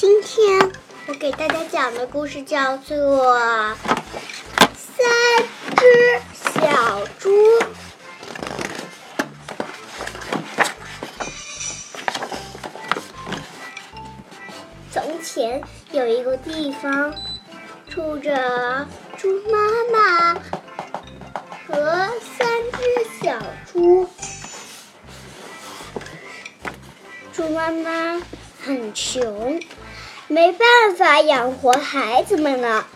[0.00, 0.70] 今天
[1.08, 3.36] 我给大家讲的故事叫做
[4.76, 5.04] 《三
[5.76, 7.30] 只小猪》。
[14.92, 17.12] 从前有一个地方，
[17.88, 18.86] 住着
[19.16, 19.58] 猪妈
[19.92, 20.34] 妈
[21.66, 22.08] 和
[22.38, 22.80] 三只
[23.20, 23.36] 小
[23.72, 24.08] 猪。
[27.32, 28.22] 猪妈妈
[28.64, 29.60] 很穷，
[30.28, 32.86] 没办法养活孩子们了，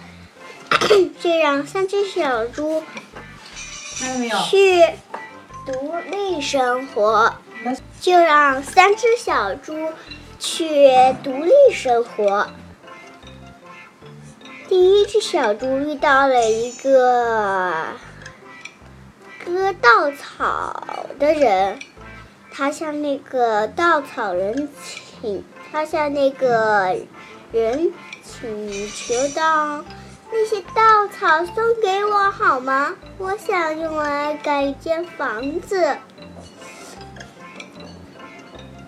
[1.20, 2.82] 就让三只小猪
[4.48, 4.82] 去
[5.66, 7.34] 独立生活。
[8.00, 9.92] 就让三只小猪
[10.40, 10.90] 去
[11.22, 12.48] 独立生活。
[14.68, 17.72] 第一只小猪遇到了一个
[19.44, 21.78] 割稻草的人。
[22.50, 26.96] 他向那个稻草人请，他向那个
[27.52, 27.92] 人
[28.24, 29.84] 请求道
[30.32, 32.96] ：“那些稻草送给我好吗？
[33.18, 35.96] 我想用来盖一间房子。”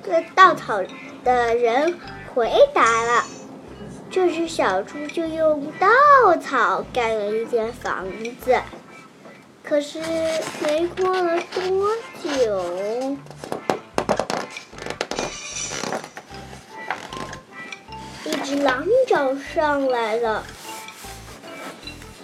[0.03, 0.83] 这稻草
[1.23, 1.99] 的人
[2.35, 3.25] 回答了，
[4.11, 8.07] 这只小猪就用稻草盖了一间房
[8.43, 8.61] 子。
[9.63, 9.99] 可是
[10.63, 11.91] 没过了多
[12.23, 13.17] 久。
[18.63, 20.45] 狼找上来了，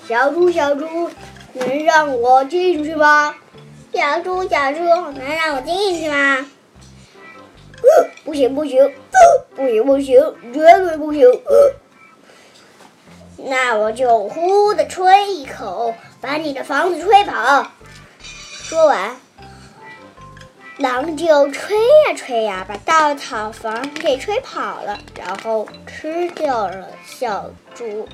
[0.07, 1.11] 小猪，小猪，
[1.55, 3.35] 能让我进去吗？
[3.93, 6.47] 小猪，小猪，能让我进去吗？
[8.25, 8.93] 不行，不行，
[9.57, 11.27] 不行，不行，绝对不行！
[13.39, 17.67] 那我就呼的吹一口，把你的房子吹跑。
[18.21, 19.17] 说完。
[20.81, 28.09] 狼就吹呀吹呀，把稻草房给吹跑了，然后吃掉了小猪。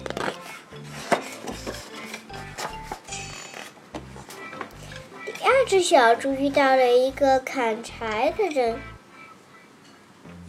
[5.24, 8.80] 第二只小猪遇到了一个砍柴的人，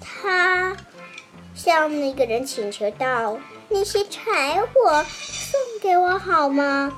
[0.02, 0.76] 他
[1.54, 3.38] 向那个人请求道
[3.70, 6.98] ：“那些柴火送给我好吗？”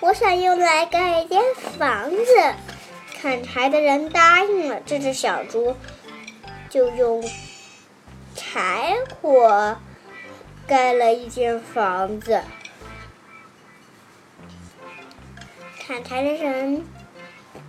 [0.00, 1.42] 我想用来盖一间
[1.76, 2.54] 房子，
[3.20, 4.80] 砍柴的人答应了。
[4.86, 5.76] 这只小猪
[6.70, 7.28] 就用
[8.36, 9.76] 柴火
[10.68, 12.42] 盖了一间房子。
[15.84, 16.86] 砍柴的人，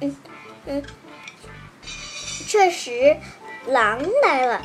[0.01, 0.15] 嗯
[0.65, 0.83] 嗯，
[2.47, 3.17] 这时
[3.65, 4.61] 狼来了。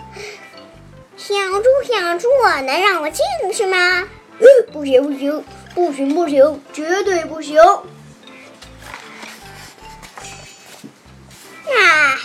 [1.17, 2.29] 小猪，小猪，
[2.67, 4.07] 能让我进去吗？
[4.71, 5.43] 不行，不行。
[5.75, 7.61] 不行不行，绝对不行！
[11.67, 12.17] 那，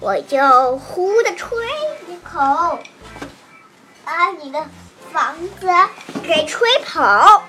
[0.00, 1.58] 我就呼的吹
[2.08, 2.78] 一口，
[4.04, 4.64] 把你的
[5.12, 5.68] 房子
[6.26, 7.44] 给吹跑。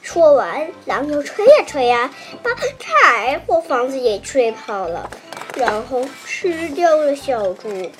[0.00, 2.10] 说完，狼就吹呀吹呀，
[2.42, 5.10] 把柴火房子也吹跑了，
[5.56, 7.92] 然后吃掉了小猪。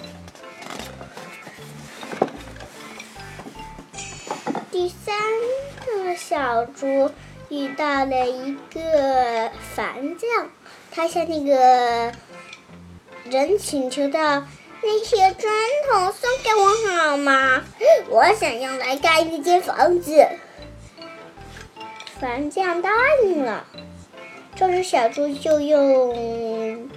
[4.78, 5.16] 第三
[5.86, 7.10] 个小猪
[7.48, 10.50] 遇到了一个房匠，
[10.90, 12.12] 他向那个
[13.24, 14.44] 人请求道
[14.84, 15.50] ：“那些砖
[15.88, 17.64] 头送给我好吗？
[18.10, 20.28] 我想用来盖一间房子。”
[22.20, 22.90] 房匠答
[23.24, 23.66] 应了，
[24.56, 26.90] 这只小猪就用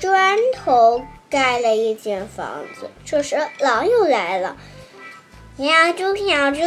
[0.00, 1.00] 砖头
[1.30, 2.90] 盖了一间房子。
[3.04, 4.56] 这时，狼又来了。
[5.58, 6.60] 小猪，小猪，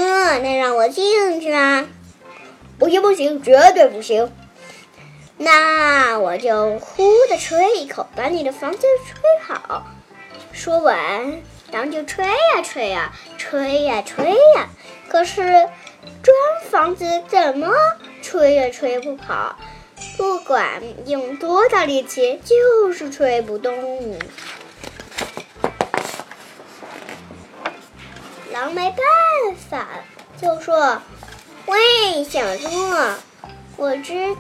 [0.44, 1.88] 那让我进去吗？
[2.78, 4.32] 不行，不行，绝对不行！
[5.38, 9.88] 那我就呼的吹一口，把你的房子吹跑。
[10.52, 11.42] 说完，
[11.72, 14.70] 狼就吹呀吹呀，吹呀吹呀。
[15.10, 15.42] 可是
[16.22, 16.38] 砖
[16.70, 17.74] 房子怎么
[18.22, 19.58] 吹也吹不跑，
[20.16, 24.20] 不管用多大力气，就是吹不动。
[28.56, 28.98] 狼没办
[29.70, 29.86] 法，
[30.42, 31.02] 就说
[31.68, 32.70] ：“喂，小猪，
[33.76, 34.34] 我知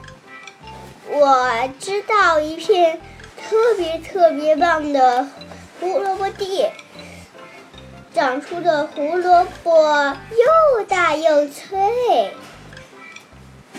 [1.09, 3.01] 我知道一片
[3.37, 5.27] 特别特别棒的
[5.81, 6.65] 胡萝卜地，
[8.13, 12.31] 长出的胡萝卜又大又脆，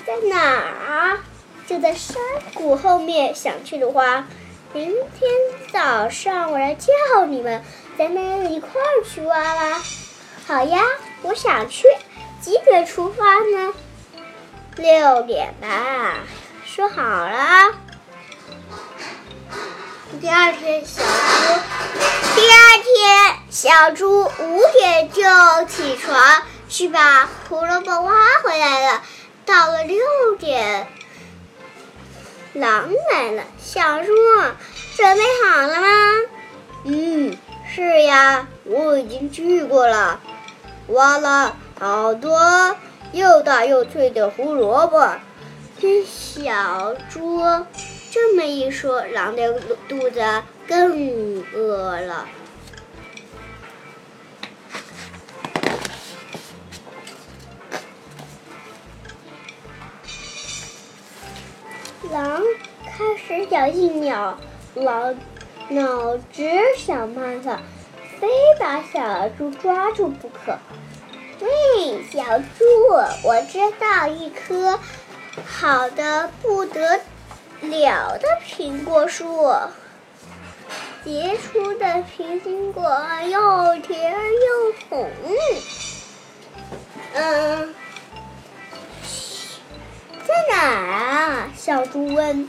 [0.07, 1.19] 在哪儿？
[1.67, 2.19] 就在山
[2.53, 3.35] 谷后面。
[3.35, 4.27] 想去的话，
[4.75, 5.31] 明天
[5.73, 7.65] 早上我来叫你们，
[7.97, 9.83] 咱们一块儿去挖啦。”
[10.47, 10.81] 好呀，
[11.23, 11.89] 我想去。
[12.41, 13.75] 几点出发呢？
[14.77, 16.21] 六点吧。
[16.65, 17.75] 说好了。
[20.21, 21.61] 第二天，小猪
[22.37, 25.25] 第二天小猪五点就
[25.67, 28.15] 起床，去把胡萝卜挖
[28.45, 29.03] 回来了。
[29.45, 29.99] 到了六
[30.39, 30.87] 点，
[32.53, 33.43] 狼来了。
[33.59, 34.13] 小猪
[34.97, 35.89] 准备好了吗？
[36.85, 37.37] 嗯，
[37.75, 40.21] 是呀，我已经去过了，
[40.89, 42.77] 挖了好多
[43.13, 45.17] 又大又脆的胡萝卜。
[45.79, 47.43] 听小猪
[48.11, 52.27] 这么一说，狼的肚子更饿了。
[62.11, 62.41] 狼
[62.85, 64.39] 开始绞尽脑
[64.75, 65.15] 脑
[65.69, 66.49] 脑汁
[66.79, 67.61] 想办法，
[68.21, 68.29] 非
[68.59, 70.59] 把小猪抓住不可。
[71.41, 72.65] 喂，小猪，
[73.23, 74.79] 我知道一棵
[75.45, 77.01] 好的不得
[77.61, 79.53] 了的苹果树，
[81.05, 85.11] 结出的苹果又甜又红。
[87.15, 87.75] 嗯。
[90.27, 91.53] 在哪儿啊？
[91.57, 92.49] 小猪问。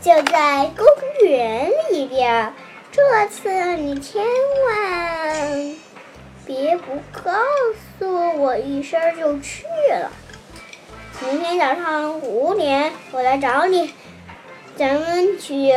[0.00, 0.86] 就在公
[1.26, 2.54] 园里边。
[2.90, 4.24] 这次你千
[4.66, 5.76] 万
[6.46, 7.32] 别不告
[7.98, 10.10] 诉我一声就去了。
[11.20, 13.92] 明天早上五点我来找你，
[14.76, 15.70] 咱们去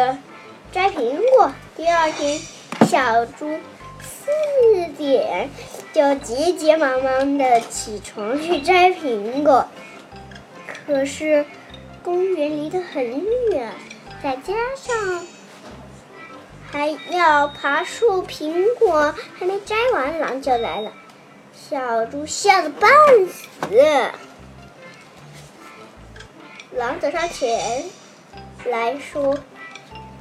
[0.71, 1.51] 摘苹果。
[1.75, 2.39] 第二天，
[2.87, 3.59] 小猪
[4.01, 4.31] 四
[4.97, 5.49] 点
[5.93, 9.67] 就急急忙忙的起床去摘苹果。
[10.87, 11.45] 可是，
[12.03, 13.03] 公园离得很
[13.51, 13.71] 远，
[14.23, 15.25] 再加上
[16.71, 20.91] 还要爬树，苹果还没摘完，狼就来了。
[21.53, 22.89] 小猪吓得半
[23.27, 23.47] 死。
[26.73, 27.83] 狼走上前
[28.65, 29.37] 来说：“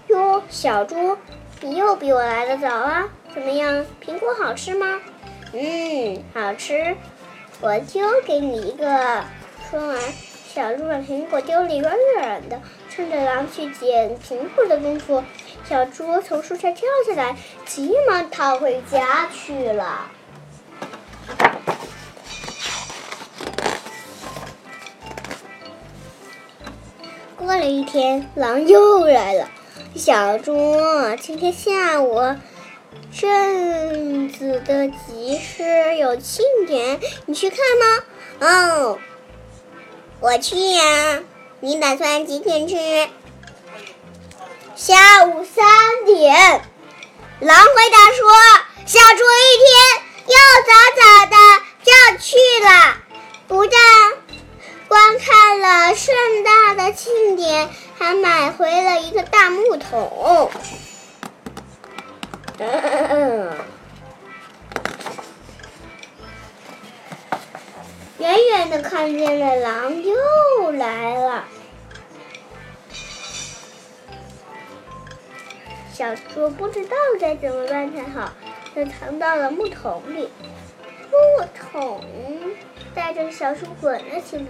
[0.09, 1.17] 哟，小猪，
[1.61, 3.09] 你又比我来的早啊！
[3.33, 5.01] 怎么样，苹果好吃吗
[5.55, 6.97] ？”“嗯，好吃。
[7.63, 9.25] ”“我就给你一个。”
[9.71, 9.99] 说完。
[10.53, 15.23] 小猪把苹果丢离远远的，趁着狼去捡苹果的功夫，
[15.69, 20.11] 小猪从树上跳下来，急忙逃回家去了。
[27.37, 29.49] 过了一天，狼又来了。
[29.95, 30.53] 小猪，
[31.21, 32.37] 今天下午
[33.13, 38.05] 镇子的集市有庆典，你去看吗？
[38.41, 38.99] 哦。
[40.21, 41.23] 我去呀，
[41.61, 42.77] 你打算几点去？
[44.77, 46.63] 下午三点。
[47.41, 48.33] 狼回答说
[48.87, 49.71] ：“小猪一天
[50.27, 50.35] 又
[50.67, 51.37] 早早的
[51.85, 52.97] 就去了，
[53.47, 53.79] 不但
[54.89, 56.15] 观看了盛
[56.45, 57.69] 大的庆典，
[57.99, 60.51] 还买回了一个大木桶。”
[69.01, 71.45] 看见了狼又来了，
[75.91, 78.35] 小猪不知道该怎么办才好，
[78.77, 80.29] 就藏到了木桶里。
[81.11, 82.05] 木桶
[82.95, 84.45] 带着小猪滚了起来，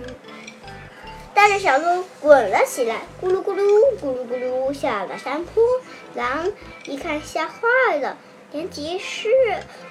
[1.33, 3.63] 带着小猪滚了起来，咕噜咕噜，
[4.01, 5.63] 咕噜咕噜下了山坡。
[6.17, 6.51] 狼
[6.87, 8.17] 一看吓坏了，
[8.51, 9.29] 连集市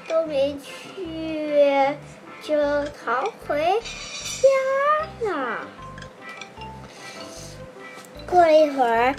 [0.10, 1.96] 都没去。
[2.42, 3.82] 就逃回
[4.42, 5.68] 家了。
[8.30, 9.16] 过了一会儿，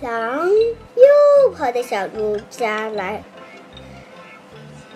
[0.00, 3.22] 狼又跑到小猪家来，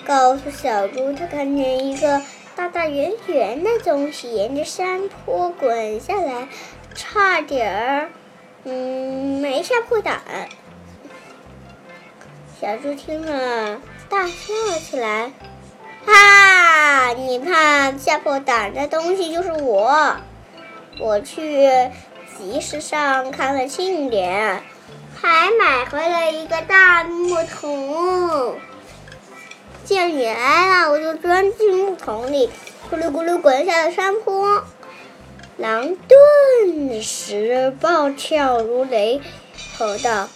[0.04, 2.20] 告诉小猪，他看见一个
[2.56, 6.48] 大大圆圆的东西沿着山坡滚下来，
[6.94, 8.10] 差点儿，
[8.64, 10.20] 嗯，没吓破胆。
[12.60, 15.30] 小猪听了，大笑起来。
[16.88, 17.12] 哈！
[17.12, 20.16] 你看，吓破胆的东西就是我。
[20.98, 21.68] 我去
[22.38, 24.62] 集市上看了庆典，
[25.14, 28.56] 还买回了一个大木桶。
[29.84, 32.48] 见你来了，我就钻进木桶里，
[32.90, 34.64] 咕噜咕噜滚下了山坡。
[35.58, 39.20] 狼顿时暴跳如雷，
[39.76, 40.30] 吼道：“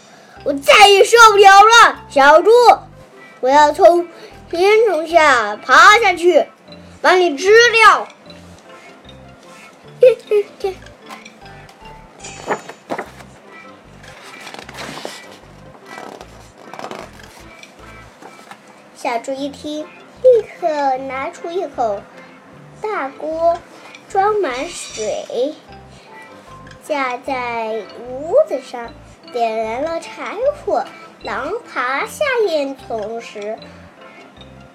[0.44, 2.50] 我再也受不了了，小猪，
[3.40, 4.06] 我要从……”
[4.52, 6.46] 烟囱下爬下去，
[7.00, 8.06] 把你吃掉！
[18.94, 19.86] 小猪一听，
[20.22, 22.00] 立刻拿出一口
[22.80, 23.58] 大锅，
[24.08, 25.54] 装满水，
[26.84, 28.92] 架在屋子上，
[29.32, 30.84] 点燃了柴火，
[31.22, 33.58] 狼爬下烟囱时，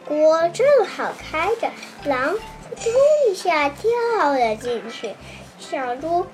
[0.07, 1.69] 锅正好开着，
[2.05, 2.91] 狼扑通
[3.29, 3.89] 一下跳
[4.31, 5.15] 了进去。
[5.59, 6.25] 小猪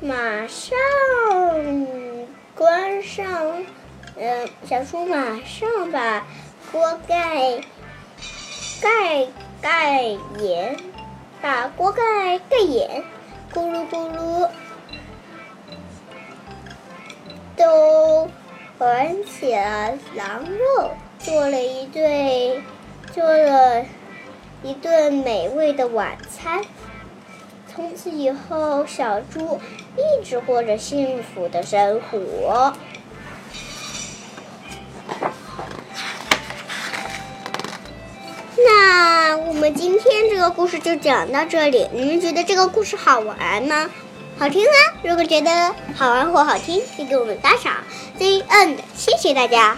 [0.00, 0.76] 马上
[2.54, 3.64] 关上，
[4.16, 6.24] 嗯，小猪马上把
[6.70, 7.60] 锅盖
[8.80, 9.26] 盖
[9.60, 10.02] 盖
[10.38, 10.76] 严，
[11.42, 13.02] 把锅盖盖严，
[13.52, 14.48] 咕噜咕噜，
[17.56, 18.30] 都
[18.78, 22.62] 闻起了狼肉，做了一对，
[23.18, 23.84] 做了
[24.62, 26.62] 一顿美味的晚餐。
[27.66, 29.58] 从此以后，小猪
[29.96, 32.72] 一直过着幸福的生活。
[38.64, 41.88] 那我们今天这个故事就讲到这里。
[41.92, 43.90] 你们觉得这个故事好玩吗？
[44.38, 45.00] 好听吗？
[45.02, 47.72] 如果觉得好玩或好听，请给我们打赏。
[48.16, 49.76] The end，谢谢大家。